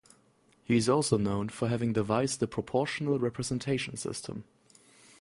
[0.63, 4.45] He is also known for having devised the proportional representation system.